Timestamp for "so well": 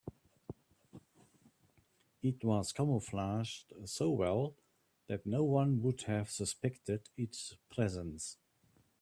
3.85-4.55